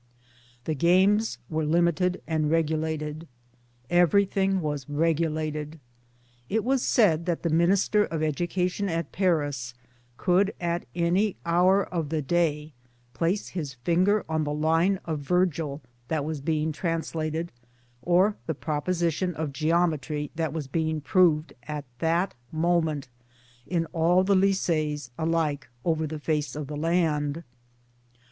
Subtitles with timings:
[0.63, 3.27] The games were limited and regulated.
[3.87, 5.79] Everything was regulated.
[6.49, 9.75] It was said that the Minister of Education at Paris
[10.17, 12.73] could at any hour of the day
[13.13, 17.51] place his finger on the line of Virgil that was being translated,
[18.01, 23.07] or the proposition of Geometry that was being proved at that moment
[23.67, 27.43] in all the Lycees alike over the face of the land.